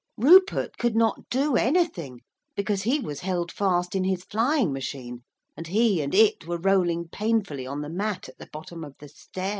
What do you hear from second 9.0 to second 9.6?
stairs.